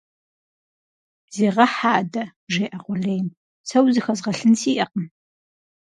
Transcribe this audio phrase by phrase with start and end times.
[1.35, 3.27] Зегъэхь адэ!- жеӀэ къулейм.-
[3.67, 5.05] Сэ узыхэзгъэлъын сиӀэкъым.